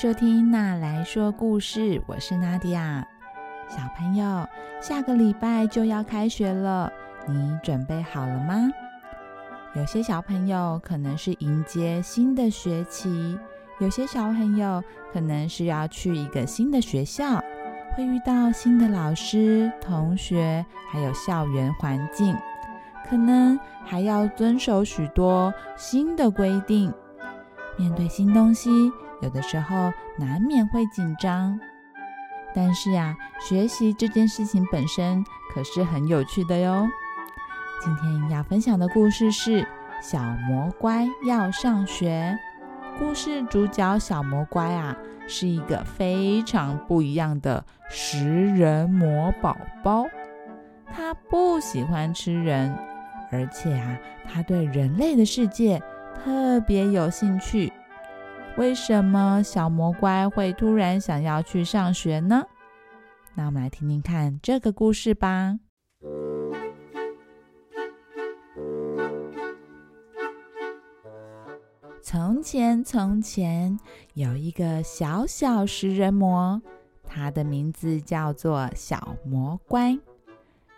[0.00, 3.04] 收听娜来说故事，我是娜迪亚。
[3.68, 4.48] 小朋友，
[4.80, 6.88] 下个礼拜就要开学了，
[7.26, 8.70] 你准备好了吗？
[9.74, 13.36] 有些小朋友可能是迎接新的学期，
[13.80, 14.80] 有些小朋友
[15.12, 17.42] 可能是要去一个新的学校，
[17.96, 22.36] 会遇到新的老师、同学，还有校园环境，
[23.10, 26.94] 可能还要遵守许多新的规定。
[27.76, 28.70] 面对新东西。
[29.20, 31.58] 有的时候难免会紧张，
[32.54, 36.88] 但是呀，学习这件事情本身可是很有趣的哟。
[37.80, 39.62] 今天要分享的故事是
[40.00, 42.38] 《小魔乖要上学》。
[42.98, 44.96] 故事主角小魔乖啊，
[45.26, 50.06] 是一个非常不一样的食人魔宝宝。
[50.92, 52.76] 他不喜欢吃人，
[53.30, 55.80] 而且啊，他对人类的世界
[56.14, 57.72] 特别有兴趣。
[58.58, 62.44] 为什么小魔乖会突然想要去上学呢？
[63.36, 65.56] 那我们来听听看这个故事吧。
[72.02, 73.78] 从前，从前
[74.14, 76.60] 有一个小小食人魔，
[77.04, 79.96] 他的名字叫做小魔乖。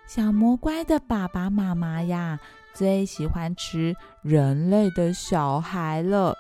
[0.06, 2.38] 小魔乖的爸爸妈妈呀，
[2.74, 6.36] 最喜欢吃人类的小孩了。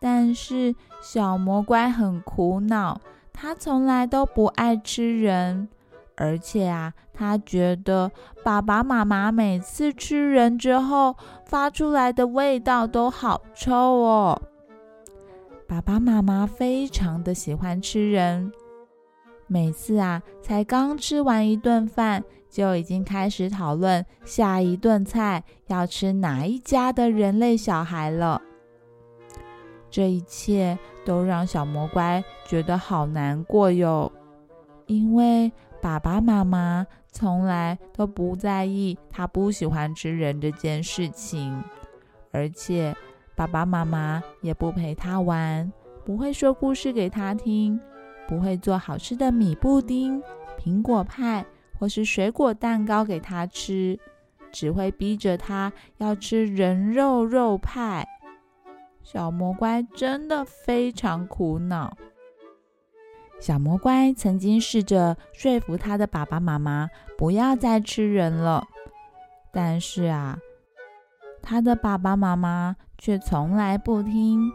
[0.00, 3.00] 但是小魔怪很苦恼，
[3.32, 5.68] 他从来都不爱吃人，
[6.16, 8.10] 而且啊，他觉得
[8.44, 14.40] 爸爸妈妈每次吃人之后发出来的味道都好臭哦。
[15.66, 18.52] 爸爸妈妈非常的喜欢吃人，
[19.46, 28.40] 每次啊，才刚吃完一顿饭，就已经开始讨论下一顿菜要吃哪一家的人类小孩了。
[29.90, 34.10] 这一切都让小魔乖觉得好难过哟，
[34.86, 35.50] 因为
[35.80, 41.62] 爸爸妈妈从来都不在意他不喜欢吃人这件事情，
[42.32, 42.94] 而且
[43.34, 45.72] 爸爸妈妈也不陪他玩，
[46.04, 47.80] 不会说故事给他听，
[48.26, 50.22] 不会做好吃的米布丁、
[50.58, 51.44] 苹果派
[51.78, 53.98] 或是水果蛋糕给他吃，
[54.52, 58.06] 只会逼着他要吃人肉肉派。
[59.10, 61.96] 小魔乖真的非常苦恼。
[63.40, 68.66] 小魔乖曾经试着说服他的爸爸妈妈不要再吃人了，
[69.50, 70.36] 但是啊，
[71.40, 74.52] 他的爸爸妈妈却从来不听。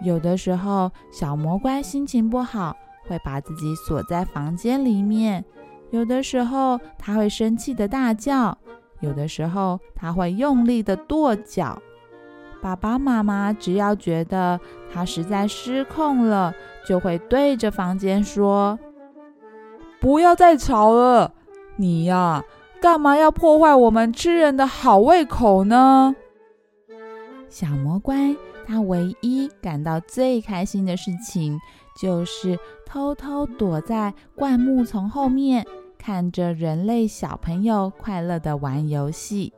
[0.00, 2.74] 有的时候，小魔乖心情不好，
[3.06, 5.42] 会把自己锁在房间里面；
[5.90, 8.56] 有的时候，他会生气的大叫；
[9.00, 11.78] 有的时候，他会用力的跺脚。
[12.60, 14.58] 爸爸妈妈只要觉得
[14.92, 16.52] 他实在失控了，
[16.86, 18.78] 就会对着房间说
[20.00, 21.32] ：“不要再吵了，
[21.76, 22.42] 你呀，
[22.80, 26.14] 干嘛要破坏我们吃人的好胃口呢？”
[27.48, 28.34] 小魔怪，
[28.66, 31.58] 他唯一感到最开心的事情，
[32.00, 35.64] 就是偷偷躲在灌木丛后面，
[35.96, 39.52] 看着人类小朋友快乐的玩游戏。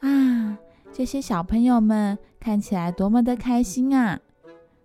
[0.00, 0.58] 啊！
[0.98, 4.18] 这些小朋友们看起来多么的开心啊！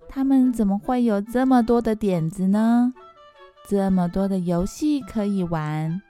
[0.08, 2.94] 他们怎么会有这么多的点子呢？
[3.68, 6.04] 这么多的游戏可以玩。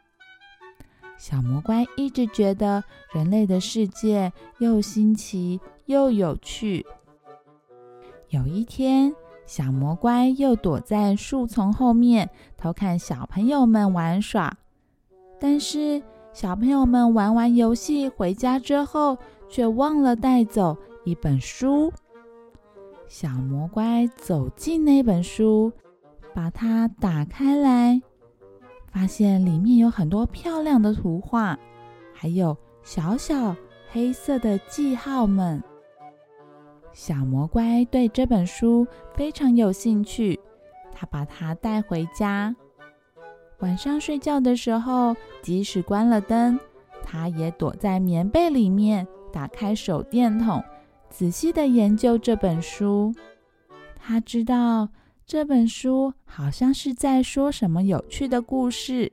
[1.17, 2.83] 小魔乖一直觉得
[3.13, 6.85] 人类的世界又新奇又有趣。
[8.27, 9.15] 有一天，
[9.45, 14.57] 小魔乖又躲在树丛后面偷看小朋友们玩耍。
[15.39, 16.03] 但是，
[16.33, 19.17] 小朋友们玩完游戏回家之后，
[19.53, 21.93] 却忘了带走一本书。
[23.07, 25.71] 小魔乖走进那本书，
[26.33, 28.01] 把它打开来，
[28.91, 31.55] 发现里面有很多漂亮的图画，
[32.15, 33.55] 还有小小
[33.91, 35.63] 黑色的记号们。
[36.91, 40.39] 小魔乖对这本书非常有兴趣，
[40.91, 42.55] 他把它带回家。
[43.59, 46.59] 晚上睡觉的时候，即使关了灯，
[47.03, 49.07] 他也躲在棉被里面。
[49.33, 50.63] 打开手电筒，
[51.09, 53.13] 仔细的研究这本书。
[53.97, 54.87] 他知道
[55.25, 59.11] 这本书好像是在说什么有趣的故事，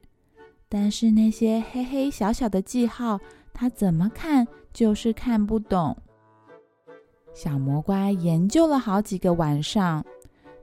[0.69, 3.19] 但是那些黑黑小小的记号，
[3.55, 5.97] 他怎么看就是看不懂。
[7.33, 10.05] 小魔乖研究了好几个晚上，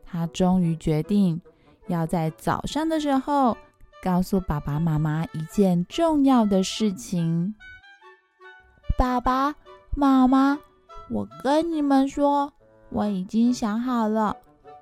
[0.06, 1.42] 他终于决定
[1.88, 3.58] 要在早上的时候
[4.04, 7.56] 告诉爸爸妈妈一件重要的事情。
[8.98, 9.54] 爸爸
[9.96, 10.58] 妈妈，
[11.12, 12.52] 我跟你们说，
[12.90, 14.36] 我已经想好了，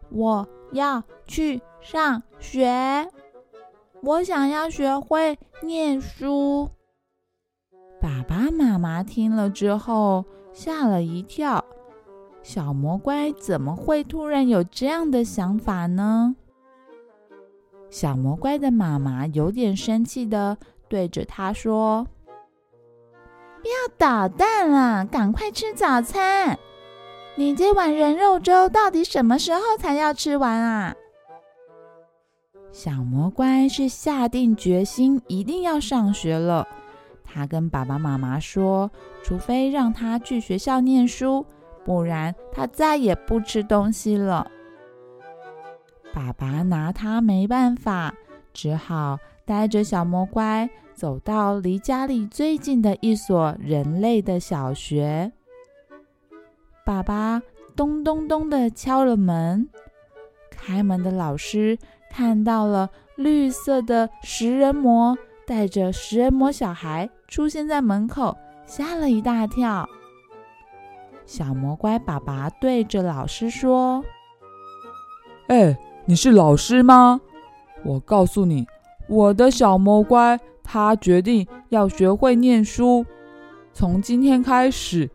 [0.09, 3.09] 我要去上学，
[4.01, 6.69] 我想要学会念书。
[7.99, 10.23] 爸爸妈妈听了之后
[10.53, 11.65] 吓了一跳，
[12.41, 16.37] 小魔怪怎么会突然有这样的想法呢？
[17.89, 20.57] 小魔怪的妈妈有点生气的
[20.87, 22.07] 对着他说
[23.65, 26.59] ：“不要捣蛋了，赶快吃早餐。
[27.33, 30.93] 你这碗人肉粥到底什么时候才要吃完啊？”
[32.71, 36.67] 小魔乖是下定决心一定要上学了。
[37.23, 38.91] 他跟爸爸妈妈说
[39.25, 41.43] ：“除非让他去学校念书，
[41.83, 44.51] 不然他再也不吃东西了。”
[46.13, 48.13] 爸爸拿他没办法，
[48.53, 55.31] 只好带着小魔乖走到离家里最近的一所人类的小学。
[56.85, 57.41] 爸爸
[57.75, 59.69] 咚咚咚的敲了门，
[60.49, 61.77] 开门的老师
[62.09, 69.87] 看到了绿色的食人魔带着食人魔小孩出现在门口，吓了一大跳。
[71.25, 74.03] 小魔乖爸爸对着老师说
[75.47, 75.77] ：“哎。”
[76.07, 77.19] 你是老师吗？
[77.83, 78.67] 我告诉你，
[79.07, 83.05] 我的小魔乖，他决定要学会念书。
[83.73, 85.09] 从今天开始，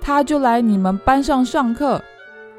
[0.00, 2.02] 他就来你们班上上课。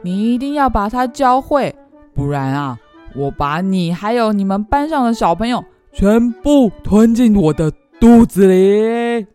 [0.01, 1.75] 你一定要把他教会，
[2.13, 2.77] 不然啊，
[3.15, 9.25] 我把你还有你们班上的小朋友全部吞进我的肚子里，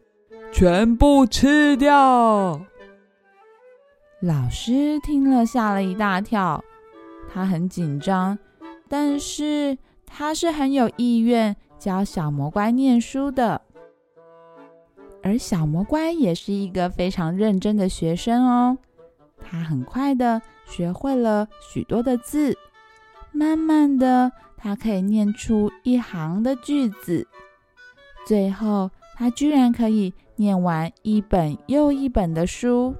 [0.52, 2.60] 全部吃掉。
[4.20, 6.62] 老师听了，吓了一大跳。
[7.32, 8.38] 他很紧张，
[8.88, 9.76] 但是
[10.12, 13.62] 他是很有意愿教小魔乖念书的。
[15.22, 18.76] 而小魔乖也是一个非常认真的学生哦。
[19.42, 22.56] 他很快的学会了许多的字，
[23.32, 27.26] 慢慢的，他可以念出一行的句子。
[28.26, 32.94] 最后，他居然可以念完一本又一本的书。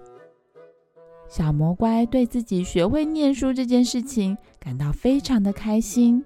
[1.28, 6.24] 小魔乖对自己学会念书这件事情感到非常的开心，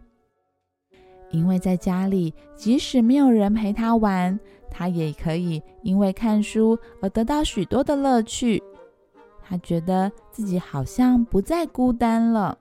[1.34, 4.38] 因为在家里，即使没有人陪他玩，
[4.70, 8.62] 他也可以因为看书而得到许多的乐趣。
[9.42, 12.56] 他觉得自己好像不再孤单了。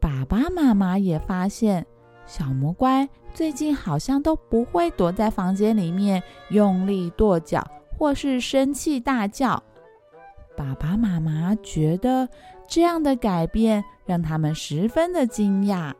[0.00, 1.86] 爸爸妈妈也发现，
[2.26, 6.20] 小魔乖最近好像都不会躲在房间里面
[6.50, 7.64] 用力跺脚，
[7.96, 9.62] 或是生气大叫。
[10.56, 12.28] 爸爸妈妈觉得
[12.66, 15.94] 这样的改变让他们十分的惊讶。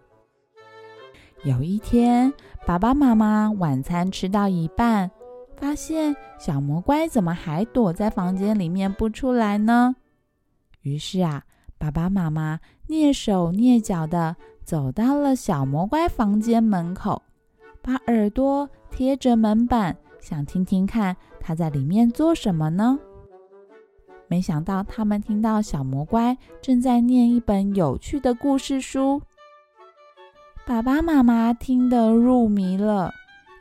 [1.45, 2.33] 有一天，
[2.65, 5.11] 爸爸妈妈晚餐吃到一半，
[5.57, 9.97] 发现小魔乖怎么还躲在房间里面不出来呢？
[10.83, 11.43] 于是啊，
[11.79, 17.21] 爸爸妈妈蹑手蹑脚的走到了小魔乖房间门口，
[17.83, 22.97] 把耳朵贴着门板，想听听看他在里面做什么呢？
[24.29, 29.21] 没想到，他们听到小魔乖正在念一本有趣的故事书。
[30.65, 33.13] 爸爸妈妈听得入迷了，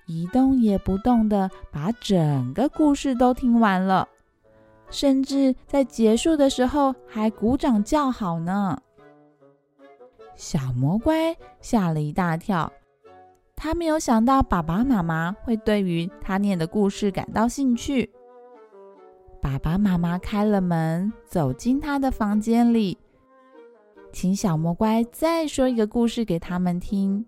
[0.06, 4.08] 一动也不动的把整个故事都听完了，
[4.92, 8.80] 甚至在结束的时候还鼓掌叫好呢。
[10.36, 12.72] 小魔乖吓了一大跳，
[13.56, 18.12] 他没有想到爸爸妈妈会对于他念的故事感到兴趣。
[19.42, 22.96] 爸爸妈妈开了门，走进他的房间里，
[24.12, 27.26] 请小魔乖再说一个故事给他们听。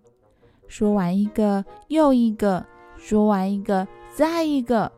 [0.68, 2.64] 说完一个又一个，
[2.96, 4.90] 说完一个再一个，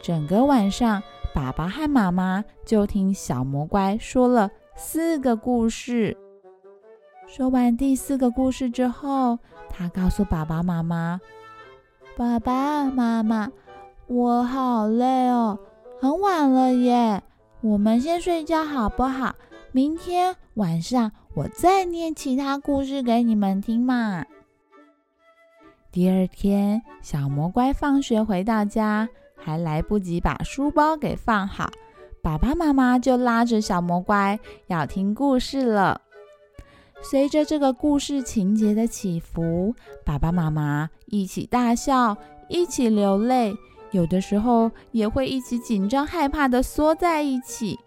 [0.00, 1.02] 整个晚上，
[1.34, 6.16] 爸爸和妈妈就听小魔乖说了四个故事。
[7.26, 11.20] 说完第四个故事之后，他告诉爸爸妈妈
[12.16, 13.50] ：“爸爸妈妈，
[14.06, 15.58] 我好累哦。”
[16.00, 17.22] 很晚了耶，
[17.60, 19.36] 我们先睡觉好不好？
[19.74, 24.26] 明天晚上我再念其他故事给你们听嘛。
[25.90, 31.70] 第二天，小魔乖放学回到家，还来不及把书包给放好，
[32.22, 36.02] 爸爸妈妈就拉着小魔乖要听故事了。
[37.02, 39.74] 随着这个故事情节的起伏，
[40.04, 42.18] 爸爸妈妈一起大笑，
[42.50, 43.56] 一起流泪。
[43.90, 47.78] 有的时候也会一起紧张害怕的缩在一起。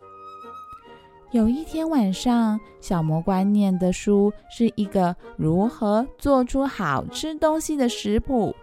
[1.31, 8.55] 有一天晚上，小魔怪念的书是一个如何做出好吃东西的食谱。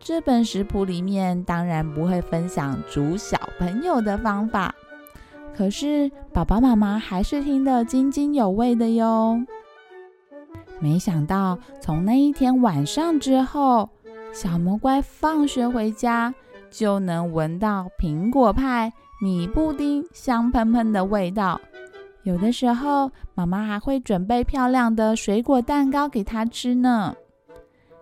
[0.00, 4.74] 这本食谱里面当然不会分享煮小朋友的方法，
[5.56, 9.40] 可是爸爸妈妈还是听得津津有味的哟。
[10.80, 13.88] 没想到从那一天晚上之后，
[14.32, 16.34] 小魔怪放学回家
[16.70, 21.60] 就能闻到苹果派、米布丁香喷喷的味道。
[22.24, 27.14] 有的时候，妈妈还会准备漂亮的水果蛋糕给他吃呢。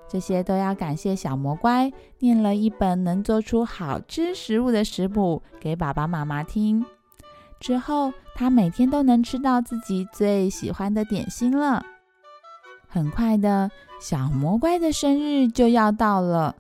[0.09, 6.85] 这些都要感谢小魔乖念了一本能做出好吃食物的食谱给爸爸妈妈听。
[7.59, 11.85] 之后，他每天都能吃到自己最喜欢的点心了。
[12.87, 16.55] 很快的，小魔乖的生日就要到了，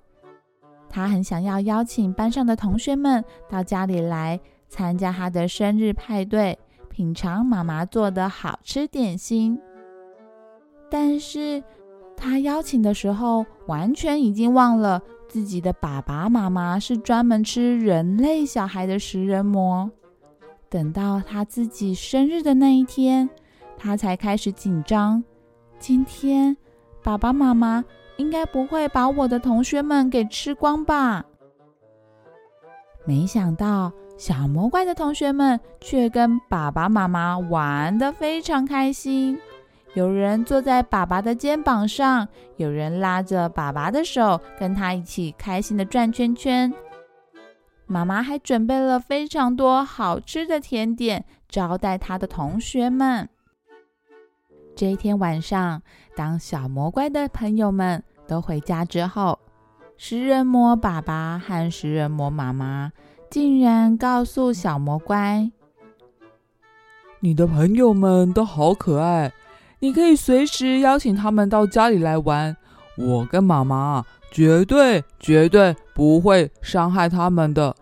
[0.89, 6.59] 他很想要邀请班上的同学们到家里来参加他的生日派对。
[6.93, 9.59] 品尝妈妈做的好吃点心，
[10.91, 11.65] 但是
[12.15, 19.91] 他邀请的时候，完全已经忘了自己的爸爸妈妈是专门吃人类小孩的食人魔。
[20.69, 23.31] 等到他自己生日的那一天，
[23.79, 25.25] 他才开始紧张。
[25.79, 26.55] 今天
[27.03, 27.83] 爸爸妈妈
[28.19, 31.25] 应该不会把我的同学们给吃光吧？
[33.07, 33.91] 没想到。
[34.23, 39.37] 小魔怪的同学们却跟爸爸妈妈玩得非常开心。
[39.95, 46.73] 有人坐在爸爸的肩膀上，有人拉着爸爸的手，跟他一起开心的转圈圈。
[47.87, 53.29] 妈妈还准备了非常多好吃的甜点招待他的同学们。
[54.77, 55.83] 这一天晚上，
[56.15, 59.41] 当小魔怪的朋友们都回家之后，
[59.97, 62.93] 食人魔爸爸和食人魔妈妈。
[63.33, 65.51] 竟然告诉小魔乖
[67.21, 69.33] ：“你的朋友们都好可爱，
[69.79, 72.55] 你可以随时邀请他们到家里来玩。
[72.99, 77.75] 我跟妈妈绝对绝对不会伤害他们的。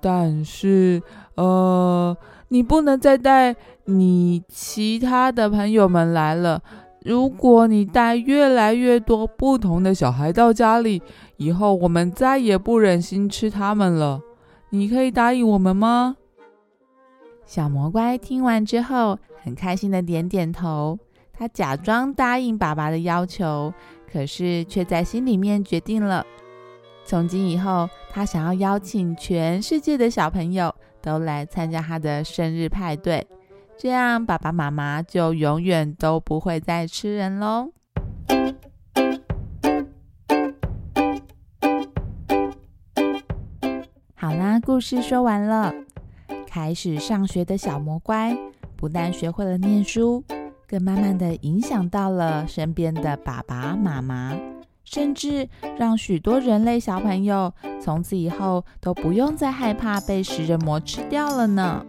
[0.00, 1.02] 但是，
[1.34, 2.16] 呃，
[2.48, 3.54] 你不能再带
[3.84, 6.62] 你其他的朋友们来了。
[7.02, 11.02] 如果你带越来越多不同的小孩到家里，
[11.36, 14.22] 以后我们再也不忍心吃他们了。”
[14.70, 16.16] 你可以答应我们吗？
[17.46, 20.98] 小魔乖听完之后，很开心的点点头。
[21.32, 23.72] 他假装答应爸爸的要求，
[24.12, 26.26] 可是却在心里面决定了：
[27.04, 33.26] 从今以后，他想要邀请全世界的小朋友都来参加他的生日派对，
[33.78, 37.70] 这样爸爸妈妈就永远都不会再吃人喽。
[44.60, 45.72] 故事说完了。
[46.46, 48.36] 开始上学的小魔乖，
[48.76, 50.24] 不但学会了念书，
[50.66, 54.34] 更慢慢的影响到了身边的爸爸妈妈，
[54.84, 61.84] 甚至让许多人类小朋友从此以后都不用再害怕被食人魔吃掉了呢。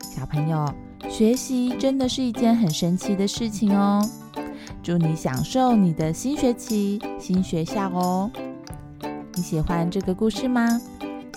[0.00, 0.70] 小朋友，
[1.08, 4.06] 学习真的是一件很神奇的事情哦。
[4.82, 8.30] 祝你享受你的新学期、新学校哦。
[9.34, 10.80] 你喜欢这个故事吗？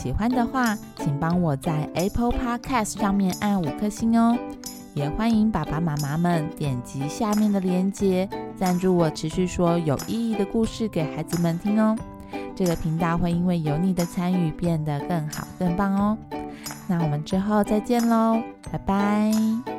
[0.02, 4.36] 喜欢的话，请帮我在 Apple Podcast 上面按五颗星哦。
[4.96, 8.28] 也欢迎爸爸妈妈们点击下面的链接，
[8.58, 11.96] 赞助我持续说有意义的故事给孩子们听哦。
[12.56, 16.18] 这个频道会因为有你的参与变得更好、更棒哦。
[16.88, 18.42] 那我们之后再见喽，
[18.72, 19.71] 拜拜。